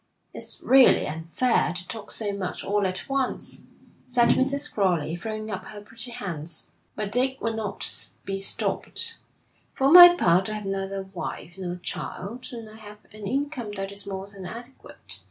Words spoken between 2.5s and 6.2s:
all at once,' said Mrs. Crowley, throwing up her pretty